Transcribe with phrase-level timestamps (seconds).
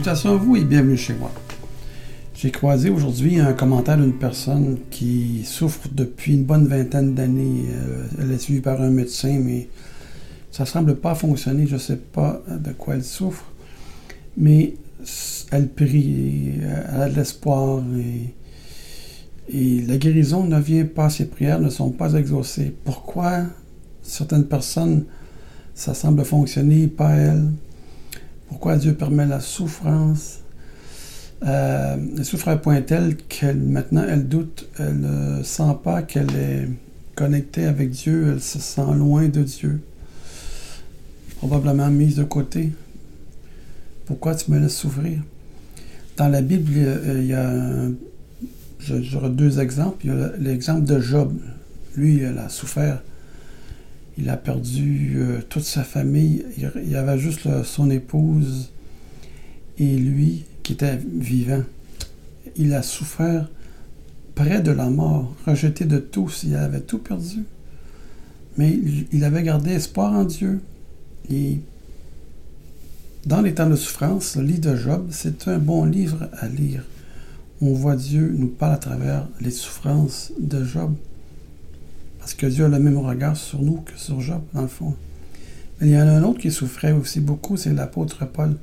[0.00, 1.30] Salutations à vous et bienvenue chez moi.
[2.34, 7.66] J'ai croisé aujourd'hui un commentaire d'une personne qui souffre depuis une bonne vingtaine d'années.
[7.68, 9.68] Euh, elle est suivie par un médecin, mais
[10.50, 11.66] ça semble pas fonctionner.
[11.66, 13.44] Je ne sais pas de quoi elle souffre,
[14.38, 14.76] mais
[15.50, 21.60] elle prie, elle a de l'espoir et, et la guérison ne vient pas, ses prières
[21.60, 22.74] ne sont pas exaucées.
[22.84, 23.42] Pourquoi
[24.00, 25.04] certaines personnes,
[25.74, 27.50] ça semble fonctionner, pas elles?
[28.50, 30.40] Pourquoi Dieu permet la souffrance?
[31.44, 36.34] Euh, elle souffre à point tel qu'elle maintenant elle doute, elle ne sent pas qu'elle
[36.36, 36.68] est
[37.14, 39.80] connectée avec Dieu, elle se sent loin de Dieu,
[41.38, 42.72] probablement mise de côté.
[44.04, 45.20] Pourquoi tu me laisses souffrir?
[46.16, 47.86] Dans la Bible, il y a,
[49.30, 50.04] deux exemples.
[50.04, 51.32] Il y a l'exemple de Job.
[51.96, 53.00] Lui, il a souffert
[54.20, 56.44] il a perdu euh, toute sa famille.
[56.58, 58.70] Il, y avait juste son épouse
[59.78, 61.62] et lui qui était vivant.
[62.56, 63.48] Il a souffert
[64.34, 66.42] près de la mort, rejeté de tous.
[66.44, 67.44] Il avait tout perdu.
[68.58, 68.78] Mais
[69.12, 70.60] il, avait gardé espoir en Dieu.
[71.30, 71.60] Et
[73.24, 76.84] dans les temps de souffrance, le livre de Job, c'est un bon livre à lire.
[77.62, 80.94] On voit Dieu nous parle à travers les souffrances de Job.
[82.30, 84.94] Parce que Dieu a le même regard sur nous que sur Job, dans le fond.
[85.80, 88.54] Mais il y en a un autre qui souffrait aussi beaucoup, c'est l'apôtre Paul.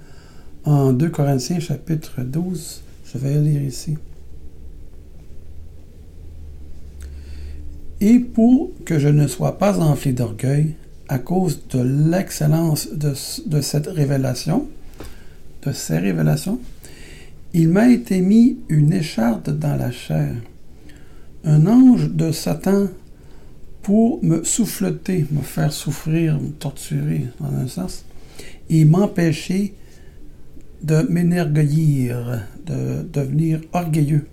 [0.64, 3.98] En 2 Corinthiens chapitre 12, je vais lire ici.
[8.00, 10.76] Et pour que je ne sois pas enflé d'orgueil,
[11.09, 13.14] à cause de l'excellence de,
[13.48, 14.66] de, cette révélation,
[15.64, 16.62] de ces révélations,
[17.54, 20.36] il m'a été mis une écharde dans la chair.
[21.44, 22.88] Un ange de Satan
[23.88, 28.04] pour me souffleter, me faire souffrir, me torturer, en un sens,
[28.70, 29.76] et m'empêcher
[30.82, 34.28] de m'énergueillir, de devenir orgueilleux.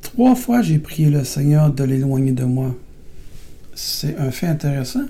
[0.00, 2.74] Trois fois, j'ai prié le Seigneur de l'éloigner de moi.
[3.74, 5.04] C'est un fait intéressant.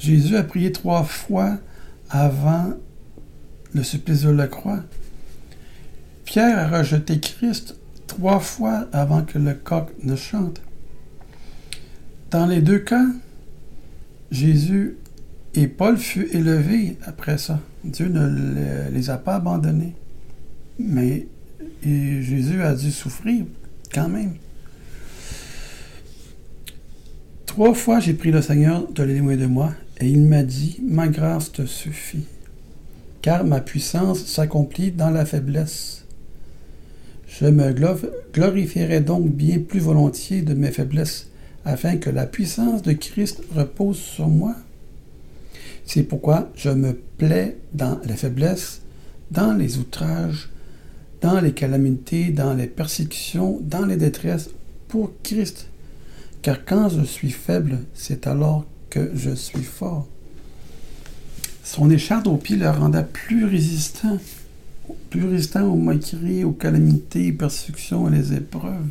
[0.00, 1.58] Jésus a prié trois fois
[2.10, 2.72] avant
[3.72, 4.82] le supplice de la croix.
[6.24, 7.76] Pierre a rejeté Christ
[8.08, 10.60] trois fois avant que le coq ne chante.
[12.30, 13.06] Dans les deux cas,
[14.30, 14.96] Jésus
[15.54, 17.60] et Paul furent élevés après ça.
[17.84, 19.94] Dieu ne les a pas abandonnés.
[20.78, 21.26] Mais
[21.82, 23.44] Jésus a dû souffrir
[23.92, 24.34] quand même.
[27.46, 31.08] Trois fois, j'ai pris le Seigneur de l'éloigner de moi, et il m'a dit, ma
[31.08, 32.26] grâce te suffit,
[33.22, 36.04] car ma puissance s'accomplit dans la faiblesse.
[37.26, 37.74] Je me
[38.32, 41.30] glorifierai donc bien plus volontiers de mes faiblesses
[41.64, 44.54] afin que la puissance de Christ repose sur moi.
[45.84, 48.82] C'est pourquoi je me plais dans les faiblesses,
[49.30, 50.50] dans les outrages,
[51.20, 54.50] dans les calamités, dans les persécutions, dans les détresses,
[54.88, 55.68] pour Christ.
[56.42, 60.06] Car quand je suis faible, c'est alors que je suis fort.
[61.64, 64.18] Son écharde au pied le rendait plus résistant,
[65.10, 68.86] plus résistant aux moqueries, aux calamités, aux persécutions et les épreuves.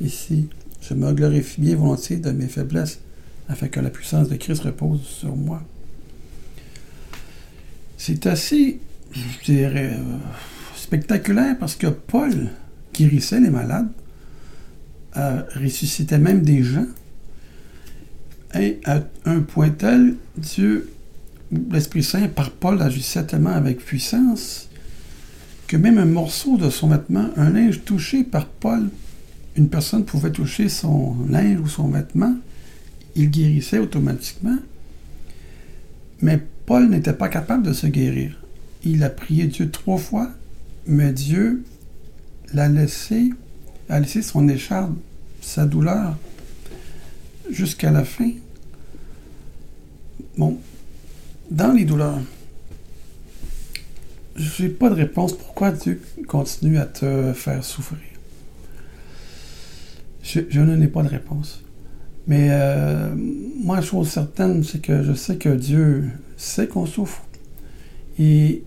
[0.00, 0.48] Ici,
[0.88, 3.00] je me glorifie bien volontiers de mes faiblesses,
[3.48, 5.62] afin que la puissance de Christ repose sur moi.
[7.96, 8.80] C'est assez,
[9.12, 10.16] je dirais, euh,
[10.76, 12.48] spectaculaire parce que Paul
[12.92, 13.88] guérissait les malades,
[15.16, 16.86] euh, ressuscitait même des gens,
[18.54, 20.90] et à un point tel, Dieu,
[21.70, 24.68] l'Esprit Saint, par Paul, agissait tellement avec puissance
[25.66, 28.90] que même un morceau de son vêtement, un linge touché par Paul,
[29.56, 32.34] une personne pouvait toucher son linge ou son vêtement,
[33.14, 34.58] il guérissait automatiquement.
[36.20, 38.40] Mais Paul n'était pas capable de se guérir.
[38.84, 40.30] Il a prié Dieu trois fois,
[40.86, 41.64] mais Dieu
[42.52, 43.30] l'a laissé,
[43.88, 44.92] a laissé son écharpe,
[45.40, 46.16] sa douleur,
[47.50, 48.30] jusqu'à la fin.
[50.36, 50.58] Bon,
[51.50, 52.20] dans les douleurs,
[54.36, 58.13] je n'ai pas de réponse pourquoi Dieu continue à te faire souffrir.
[60.24, 61.62] Je, je n'ai pas de réponse.
[62.26, 63.14] Mais euh,
[63.62, 67.22] moi, chose certaine, c'est que je sais que Dieu sait qu'on souffre.
[68.18, 68.64] Et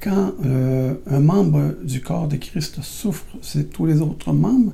[0.00, 4.72] quand euh, un membre du corps de Christ souffre, c'est tous les autres membres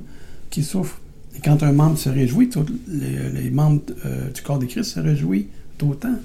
[0.49, 1.01] qui souffrent.
[1.35, 4.99] Et quand un membre se réjouit, tous les, membres euh, du corps de Christ se
[4.99, 5.47] réjouissent
[5.77, 6.15] d'autant.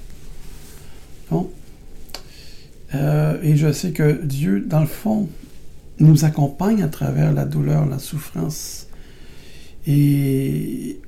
[1.29, 1.49] Bon.
[2.93, 5.29] et je sais que Dieu, dans le fond,
[5.99, 8.87] nous accompagne à travers la douleur, la souffrance,
[9.89, 10.99] et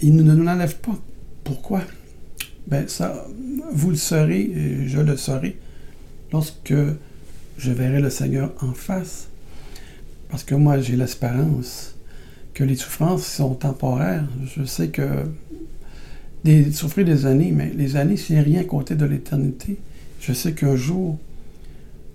[0.00, 0.96] il ne nous enlève pas.
[1.42, 1.82] Pourquoi?
[2.68, 3.26] Ben ça,
[3.72, 5.58] vous le saurez, je le saurai,
[6.32, 6.74] lorsque
[7.58, 9.28] je verrai le Seigneur en face.
[10.28, 11.96] Parce que moi, j'ai l'espérance
[12.54, 14.24] que les souffrances sont temporaires.
[14.56, 15.26] Je sais que
[16.44, 19.78] des, souffrir des années, mais les années, c'est rien côté de l'éternité.
[20.20, 21.18] Je sais qu'un jour,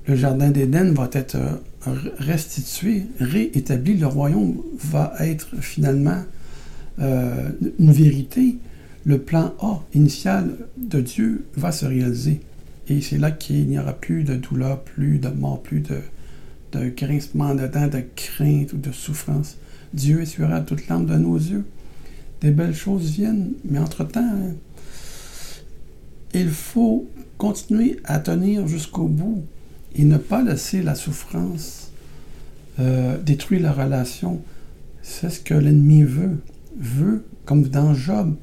[0.07, 1.51] le jardin d'Éden va être euh,
[2.17, 6.23] restitué, réétabli, le royaume va être finalement
[6.99, 7.49] euh,
[7.79, 8.57] une vérité.
[9.05, 12.41] Le plan A initial de Dieu va se réaliser.
[12.89, 16.01] Et c'est là qu'il n'y aura plus de douleur, plus de mort, plus de,
[16.89, 19.57] grincement de dents, de crainte ou de souffrance.
[19.93, 21.65] Dieu essuiera toute l'âme de nos yeux.
[22.41, 24.53] Des belles choses viennent, mais entre-temps,
[26.33, 27.07] il faut
[27.37, 29.43] continuer à tenir jusqu'au bout
[29.95, 31.91] et ne pas laisser la souffrance
[32.79, 34.41] euh, détruire la relation.
[35.01, 36.37] C'est ce que l'ennemi veut.
[36.79, 38.35] Veut, comme dans Job,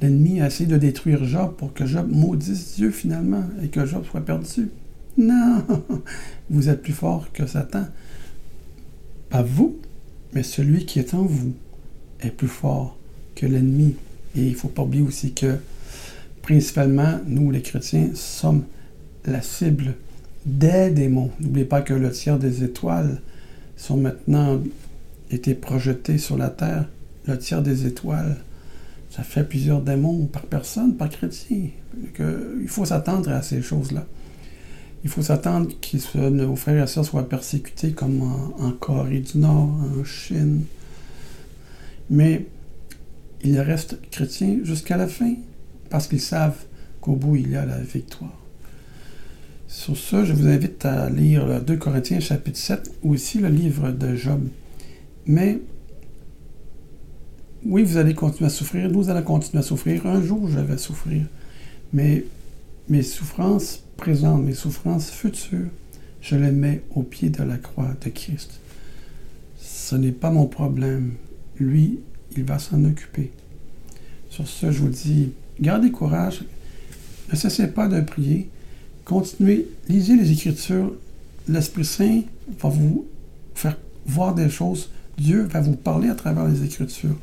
[0.00, 4.04] l'ennemi a essayé de détruire Job pour que Job maudisse Dieu finalement et que Job
[4.10, 4.70] soit perdu.
[5.16, 5.62] Non,
[6.50, 7.86] vous êtes plus fort que Satan.
[9.30, 9.78] Pas vous,
[10.32, 11.54] mais celui qui est en vous
[12.20, 12.98] est plus fort
[13.36, 13.94] que l'ennemi.
[14.36, 15.56] Et il ne faut pas oublier aussi que,
[16.42, 18.64] principalement, nous, les chrétiens, sommes
[19.24, 19.94] la cible
[20.48, 21.30] des démons.
[21.40, 23.20] N'oubliez pas que le tiers des étoiles
[23.76, 24.60] sont maintenant
[25.30, 26.88] été projetés sur la terre.
[27.26, 28.36] Le tiers des étoiles,
[29.10, 31.68] ça fait plusieurs démons par personne, par chrétien.
[32.18, 34.06] il faut s'attendre à ces choses-là.
[35.04, 39.70] Il faut s'attendre que nos frères et sœurs soient persécutés comme en, Corée du Nord,
[40.00, 40.62] en Chine.
[42.10, 42.46] Mais
[43.44, 45.34] ils restent chrétiens jusqu'à la fin
[45.90, 46.58] parce qu'ils savent
[47.00, 48.47] qu'au bout, il y a la victoire.
[49.68, 53.48] Sur ce, je vous invite à lire le 2 Corinthiens chapitre 7 ou aussi le
[53.48, 54.40] livre de Job.
[55.26, 55.60] Mais
[57.66, 60.06] oui, vous allez continuer à souffrir, nous allons continuer à souffrir.
[60.06, 61.26] Un jour, je vais souffrir.
[61.92, 62.24] Mais
[62.88, 65.68] mes souffrances présentes, mes souffrances futures,
[66.22, 68.60] je les mets au pied de la croix de Christ.
[69.58, 71.12] Ce n'est pas mon problème.
[71.60, 72.00] Lui,
[72.38, 73.32] il va s'en occuper.
[74.30, 76.42] Sur ce, je vous dis, gardez courage,
[77.30, 78.48] ne cessez pas de prier,
[79.08, 80.92] continuez, lisez les Écritures.
[81.48, 82.20] L'Esprit Saint
[82.60, 83.06] va vous
[83.54, 83.76] faire
[84.06, 84.90] voir des choses.
[85.16, 87.16] Dieu va vous parler à travers les Écritures.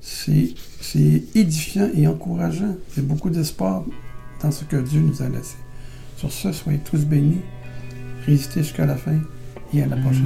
[0.00, 2.76] C'est édifiant et encourageant.
[2.96, 3.84] A beaucoup d'espoir
[4.42, 5.56] dans ce que Dieu nous a laissé.
[6.16, 7.40] Sur ce, soyez tous bénis,
[8.26, 9.18] résistez jusqu'à la fin
[9.72, 10.24] et à la prochaine.